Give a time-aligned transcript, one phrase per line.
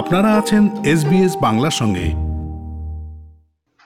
[0.00, 2.06] আপনারা আছেন এসবিএস বাংলার সঙ্গে।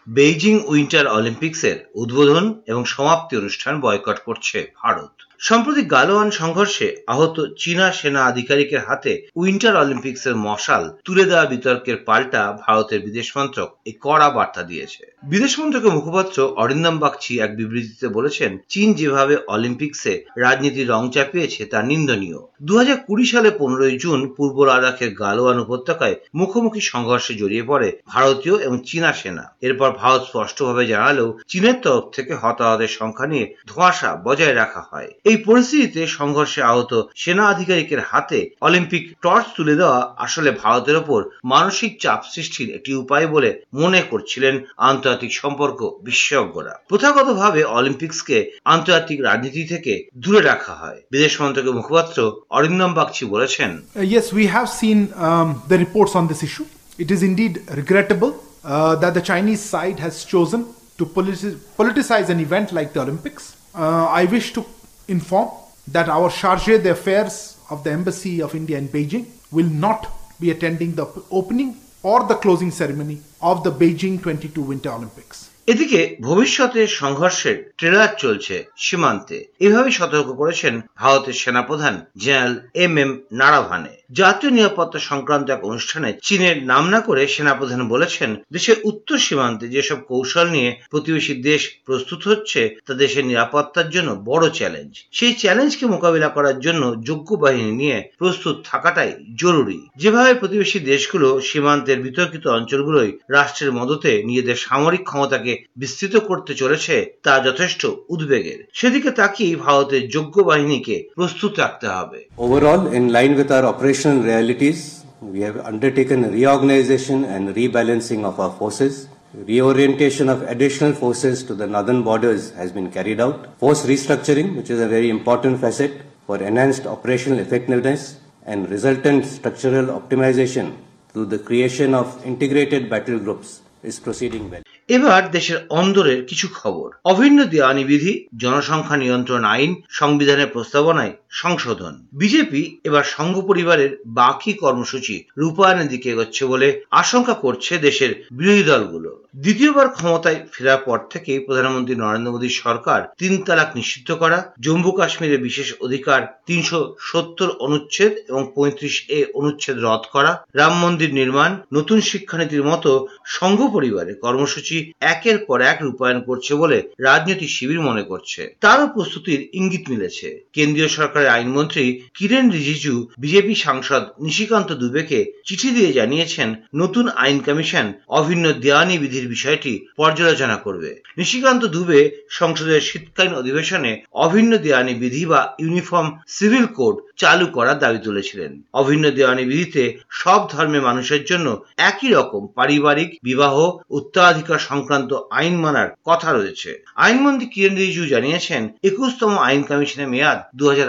[0.09, 5.13] বেইজিং উইন্টার অলিম্পিক্সের উদ্বোধন এবং সমাপ্তি অনুষ্ঠান বয়কট করছে ভারত।
[5.45, 12.43] সম্প্রতি গালোয়ান সংঘর্ষে আহত চীনা সেনা আধিকারিকের হাতে উইন্টার অলিম্পিক্সের মশাল তুলে দেওয়া বিতর্কের পাল্টা
[12.65, 18.51] ভারতের বিদেশ মন্ত্রক এই কড়া বার্তা দিয়েছে। বিদেশ মন্ত্রকের মুখপাত্র অরিন্দম বাগচি এক বিবৃতিতে বলেছেন,
[18.69, 24.57] চীন যেভাবে অলিম্পিক্সে রাজনীতির রং চাপিয়েছে তা নিন্দনীয়। দু হাজার কুড়ি সালে পনেরোই জুন পূর্ব
[24.65, 31.29] লাদাখের গালোয়ান উপত্যকায় মুখোমুখি সংঘর্ষে জড়িয়ে পড়ে ভারতীয় এবং চীনা সেনা। এরপর ভারত স্পষ্টভাবে জানালেও
[31.49, 37.45] চীনের তরফ থেকে হতাহতের সংখ্যা নিয়ে ধোঁয়াশা বজায় রাখা হয়। এই পরিস্থিতিতে সংঘর্ষে আহত সেনা
[37.49, 43.51] আধিকারিকের হাতে অলিম্পিক টর্চ তুলে দেওয়া আসলে ভারতের ওপর মানসিক চাপ সৃষ্টির একটি উপায় বলে
[43.75, 44.55] মনে করছিলেন
[44.91, 48.37] আন্তর্জাতিক সম্পর্ক বিশেষজ্ঞরা প্রথাগতভাবে অলিম্পিক্সকে
[48.75, 52.19] আন্তর্জাতিক রাজনীতি থেকে দূরে রাখা হয় বিদেশ মন্ত্রকের মুখপাত্র
[52.51, 56.67] অরিন্দম বাগচি বলেছেন Uh, yes, we have seen um, the reports on this issue.
[56.99, 58.33] It is indeed regrettable
[58.65, 60.61] uh, that the Chinese side has chosen
[60.99, 63.45] to politi- politicize an event like the Olympics.
[63.75, 64.61] Uh, I wish to
[65.09, 65.49] inform
[65.89, 70.07] that our charge d'affaires of the Embassy of India in Beijing will not
[70.41, 75.39] be attending the opening or the closing ceremony of the Beijing 22 Winter Olympics.
[75.67, 83.95] এদিকে ভবিষ্যতে সংঘর্ষের trailer চলছে সীমান্তে এভাবে সতর্ক করেছেন ভারতের সেনাপ্রধান জেনারেল এম এম নারাভানে
[84.21, 89.99] জাতীয় নিরাপত্তা সংক্রান্ত এক অনুষ্ঠানে চীনের নাম না করে সেনাপ্রধান বলেছেন দেশের উত্তর সীমান্তে যেসব
[90.09, 96.29] কৌশল নিয়ে প্রতিবেশী দেশ প্রস্তুত হচ্ছে তা দেশের নিরাপত্তার জন্য বড় চ্যালেঞ্জ সেই চ্যালেঞ্জকে মোকাবিলা
[96.29, 103.73] করার জন্য যোগ্য বাহিনী নিয়ে প্রস্তুত থাকাটাই জরুরি। যেভাবে প্রতিবেশী দেশগুলো সীমান্তের বিতর্কিত অঞ্চলগুলোই রাষ্ট্রের
[103.73, 110.97] মদতে নিজেদের সামরিক ক্ষমতাকে বিস্তৃত করতে চলেছে তা যথেষ্ট উদ্বেগের। সেদিকে তাকিয়ে ভারতের যোগ্য বাহিনীকে
[111.15, 113.65] প্রস্তুত রাখতে হবে। Overall, in line with our
[114.05, 119.09] operational realities, we have undertaken reorganization and rebalancing of our forces.
[119.33, 123.59] Reorientation of additional forces to the northern borders has been carried out.
[123.59, 129.87] Force restructuring, which is a very important facet for enhanced operational effectiveness and resultant structural
[129.99, 130.77] optimization
[131.09, 134.63] through the creation of integrated battle groups, is proceeding well.
[134.89, 142.63] এবার দেশের অন্দরের কিছু খবর। অভিন্ন দেওয়ানি বিধি, জনসংখ্যা নিয়ন্ত্রণ আইন, সংবিধানের প্রস্তাবনায় সংশোধন। বিজেপি
[142.85, 149.89] এবার সংঘ পরিবারের বাকি কর্মসূচি রূপায়ণের দিকে এগোচ্ছে বলে আশঙ্কা করছে দেশের বিরোধী দলগুলো। দ্বিতীয়বার
[149.89, 155.69] ক্ষমতায় ফেরার পর থেকে প্রধানমন্ত্রী নরেন্দ্র মোদীর সরকার তিন তালাক নিষিদ্ধ করা, জম্মু কাশ্মীরে বিশেষ
[155.81, 162.65] অধিকার তিনশো সত্তর অনুচ্ছেদ এবং পঁয়ত্রিশ এ অনুচ্ছেদ রদ করা, রাম মন্দির নির্মাণ, নতুন শিক্ষানীতির
[162.65, 162.91] মতো
[163.25, 164.74] সংঘ পরিবারের কর্মসূচি
[165.13, 170.89] একের পর এক রূপায়ণ করছে বলে রাজনৈতিক শিবির মনে করছে। তারও প্রস্তুতির ইঙ্গিত মিলেছে। কেন্দ্রীয়
[170.89, 178.45] সরকারের আইনমন্ত্রী কিরেন রিজিজু, বিজেপি সাংসদ নিশিকান্ত দুবেকে চিঠি দিয়ে জানিয়েছেন, নতুন আইন কমিশন অভিন্ন
[178.53, 186.09] দেওয়ানি বিধির বিষয়টি পর্যালোচনা করবে। নিশিকান্ত দুবে সংসদের শীতকালীন অধিবেশনে অভিন্ন দেওয়ানি বিধি বা ইউনিফর্ম
[186.29, 191.47] সিভিল কোড চালু করার দাবি তুলেছিলেন। অভিন্ন দেওয়ানি বিধিতে সব ধর্মের মানুষের জন্য
[191.91, 193.55] একই রকম পারিবারিক বিবাহ,
[193.91, 200.65] উত্তরাধিকার সংক্রান্ত আইন মানার কথা রয়েছে। আইনমন্ত্রী কিরেন রিজিজু জানিয়েছেন, একুশতম আইন কমিশনের মেয়াদ দু
[200.71, 200.89] হাজার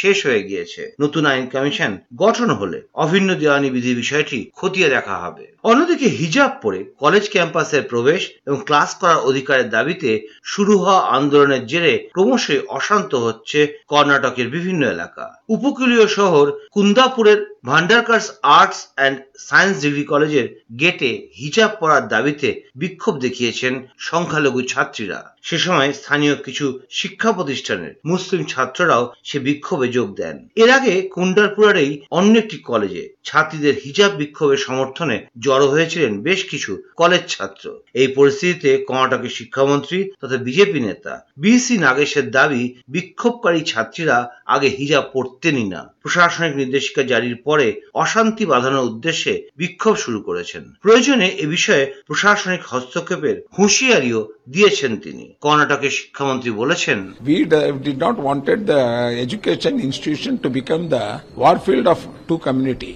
[0.00, 5.44] শেষ হয়ে গিয়েছে। নতুন আইন কমিশন গঠন হলে অভিন্ন দেওয়ানি বিধির বিষয়টি খতিয়ে দেখা হবে।
[5.62, 10.10] অন্যদিকে হিজাব পরে কলেজ ক্যাম্পাসের প্রবেশ এবং ক্লাস করার অধিকারের দাবিতে
[10.44, 18.26] শুরু হওয়া আন্দোলনের জেরে ক্রমশই অশান্ত হচ্ছে কর্ণাটকের বিভিন্ন এলাকা। উপকূলীয় শহর কুন্দাপুরের Bhandarkars
[18.58, 19.16] arts and
[19.48, 20.46] science degree কলেজের
[20.80, 28.44] গেটে হিজাব পরার দাবিতে বিক্ষোভ দেখিয়েছেন সংখ্যালঘু ছাত্রীরা। সে সময় স্থানীয় কিছু শিক্ষা প্রতিষ্ঠানের মুসলিম
[28.44, 35.26] ছাত্ররাও সে বিক্ষোভে যোগ দেন। এর আগে কুন্ডারপুরের অন্য একটি কলেজে ছাত্রীদের হিজাব বিক্ষোভের সমর্থনে
[35.38, 42.30] জড়ো হয়েছিলেন বেশ কিছু কলেজ ছাত্র। এই পরিস্থিতিতে কর্ণাটকের শিক্ষামন্ত্রী তথা বিজেপি নেতা বিসি নাগেশের
[42.30, 49.96] দাবি, বিক্ষোভকারী ছাত্রীরা আগে হিজাব পড়তেনই না। প্রশাসনিক নির্দেশিকা জারির পরে অশান্তি বাঁধানোর উদ্দেশ্যে বিক্ষোভ
[49.96, 56.99] শুরু করেছেন। প্রয়োজনে এ বিষয়ে প্রশাসনিক হস্তক্ষেপের হুঁশিয়ারিও দিয়েছেন তিনি। কর্ণাটকের শিক্ষামন্ত্রী বলেছেন
[57.29, 58.81] we d- did not wanted the
[59.25, 61.05] education institution to become the
[61.43, 61.99] warfield of
[62.29, 62.93] two community.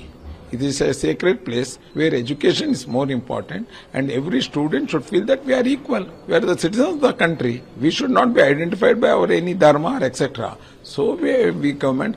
[0.56, 3.64] It is a sacred place where education is more important
[3.96, 6.04] and every student should feel that we are equal.
[6.28, 7.56] We are the citizens of the country.
[7.84, 10.58] We should not be identified by our any dharma or etc.
[10.83, 12.17] So we, we government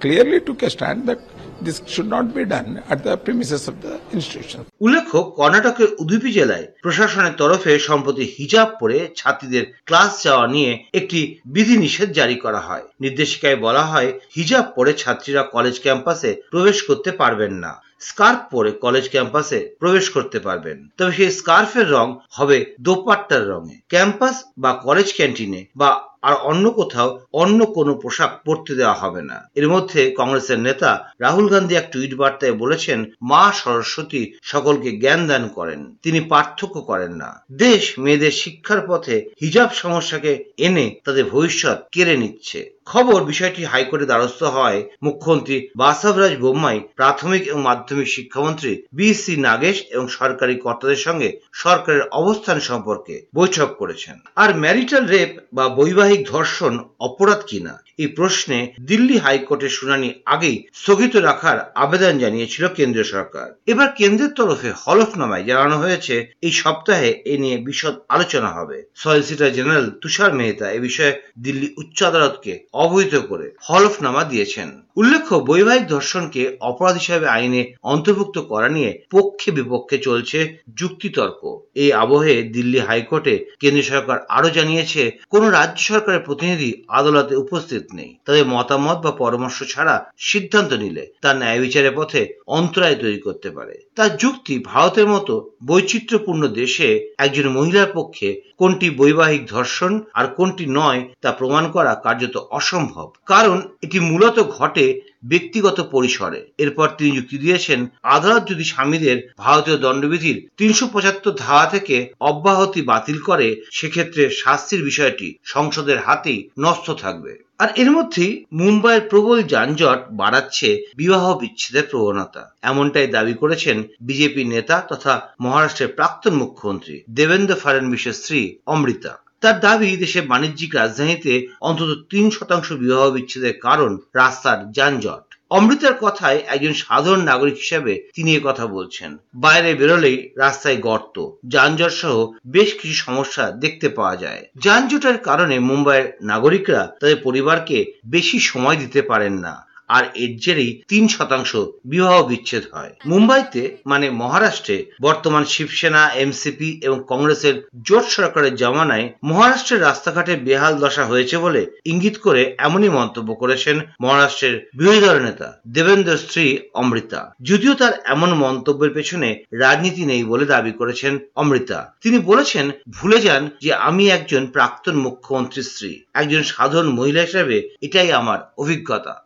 [0.00, 1.18] clearly took a stand that
[1.60, 4.60] this should not be done at the premises of the institution.
[4.80, 12.08] উল্লেখ্য কর্ণাটকের উদুপি জেলায় প্রশাসনের তরফে সম্প্রতি হিজাব পরে ছাত্রীদের class যাওয়া নিয়ে একটি বিধিনিষেধ
[12.12, 17.72] জারি করা হয়। নির্দেশিকায় বলা হয় হিজাব পরে ছাত্রীরা কলেজ ক্যাম্পাসে প্রবেশ করতে পারবেন না।
[18.00, 24.44] স্কার্ফ পরে কলেজ ক্যাম্পাসে প্রবেশ করতে পারবেন। তবে সেই স্কার্ফের রং হবে দোপাট্টার রঙে। ক্যাম্পাস
[24.58, 25.90] বা কলেজ ক্যান্টিনে বা
[26.26, 30.90] আর অন্য কোথাও অন্য কোনো পোশাক পরতে দেওয়া হবে না। এর মধ্যে কংগ্রেসের নেতা
[31.20, 37.12] রাহুল গান্ধী এক টুইট বার্তায় বলেছেন, মা সরস্বতী সকলকে জ্ঞান দান করেন, তিনি পার্থক্য করেন
[37.12, 44.06] না। দেশ মেয়েদের শিক্ষার পথে হিজাব সমস্যাকে এনে তাদের ভবিষ্যৎ কেড়ে নিচ্ছে। খবর বিষয়টি হাইকোর্টে
[44.06, 50.96] দ্বারস্থ হয় মুখ্যমন্ত্রী বাসবরাজ বোম্মাই, প্রাথমিক এবং মাধ্যমিক শিক্ষামন্ত্রী বি সি নাগেশ এবং সরকারি কর্তাদের
[50.96, 57.82] সঙ্গে সরকারের অবস্থান সম্পর্কে বৈঠক করেছেন। আর ম্যারিটাল রেপ বা বৈবাহিক ধর্ষণ অপরাধ কিনা?
[57.98, 64.72] এই প্রশ্নে দিল্লি হাইকোর্টের শুনানি আগেই স্থগিত রাখার আবেদন জানিয়েছিল কেন্দ্রীয় সরকার। এবার কেন্দ্রের তরফে
[64.86, 70.78] হলফনামায় জানানো হয়েছে, এই সপ্তাহে এ নিয়ে বিশদ আলোচনা হবে। সলিসিটর জেনারেল তুষার মেহতা এ
[70.80, 78.36] বিষয়ে দিল্লি উচ্চ আদালতকে অবহিত করে হলফনামা দিয়েছেন। উল্লেখ্য, বৈবাহিক ধর্ষণকে অপরাধ হিসাবে আইনে অন্তর্ভুক্ত
[78.38, 80.38] করা নিয়ে পক্ষে বিপক্ষে চলছে
[80.76, 81.40] যুক্তিতর্ক।
[81.74, 88.10] এই আবহে দিল্লি হাইকোর্টে কেন্দ্রীয় সরকার আরও জানিয়েছে, কোন রাজ্য সরকারের প্রতিনিধি আদালতে উপস্থিত নেই।
[88.24, 93.74] তাদের মতামত বা পরামর্শ ছাড়া সিদ্ধান্ত নিলে তা ন্যায় বিচারের পথে অন্তরায় তৈরি করতে পারে।
[93.96, 95.34] তার যুক্তি ভারতের মতো
[95.66, 96.88] বৈচিত্র্যপূর্ণ দেশে
[97.18, 103.56] একজন মহিলার পক্ষে কোনটি বৈবাহিক ধর্ষণ আর কোনটি নয় তা প্রমাণ করা কার্যত অসম্ভব। কারণ
[103.82, 104.85] এটি মূলত ঘটে
[105.28, 111.96] ব্যক্তিগত পরিসরে। এরপর তিনি যুক্তি দিয়েছেন, আদালত যদি স্বামীদের ভারতীয় দণ্ডবিধির তিনশো পঁচাত্তর ধারা থেকে
[112.20, 119.42] অব্যাহতি বাতিল করে, সেক্ষেত্রে শাস্তির বিষয়টি সংসদের হাতেই নষ্ট থাকবে। আর এর মধ্যেই মুম্বাইয়ের প্রবল
[119.42, 127.54] যানজট বাড়াচ্ছে বিবাহ বিচ্ছেদের প্রবণতা। এমনটাই দাবি করেছেন বিজেপি নেতা তথা মহারাষ্ট্রের প্রাক্তন মুখ্যমন্ত্রী দেবেন্দ্র
[127.54, 129.12] ফাডনবিসের স্ত্রী অমৃতা।
[129.46, 136.42] তার দাবি, দেশের বাণিজ্যিক রাজধানীতে অন্তত তিন শতাংশ বিবাহ বিচ্ছেদের কারণ রাস্তার যানজট। অমৃতার কথায়
[136.46, 142.94] একজন সাধারণ নাগরিক হিসেবে তিনি কথা বলছেন। বাইরে বেরোলেই রাস্তায় গর্ত, যানজট সহ বেশ কিছু
[142.94, 149.65] সমস্যা দেখতে পাওয়া যায়। যানজটের কারণে মুম্বাইয়ের নাগরিকরা তাদের পরিবারকে বেশি সময় দিতে পারেন না।
[149.88, 157.04] আর এর জেরেই তিন শতাংশ বিবাহ বিচ্ছেদ হয়। মুম্বাইতে মানে মহারাষ্ট্রে, বর্তমান শিবসেনা এমসিপি এবং
[157.08, 163.80] কংগ্রেসের জোট সরকারের জমানায় মহারাষ্ট্রের রাস্তাঘাটে বেহাল দশা হয়েছে বলে ইঙ্গিত করে এমনই মন্তব্য করেছেন
[164.00, 170.46] মহারাষ্ট্রের বিরোধী দলের নেতা দেবেন্দ্র স্ত্রী অমৃতা। যদিও তার এমন মন্তব্যের পেছনে রাজনীতি নেই বলে
[170.46, 176.88] দাবি করেছেন অমৃতা। তিনি বলেছেন, ভুলে যান যে আমি একজন প্রাক্তন মুখ্যমন্ত্রীর স্ত্রী একজন সাধারণ
[176.88, 179.25] মহিলা হিসেবে এটাই আমার অভিজ্ঞতা।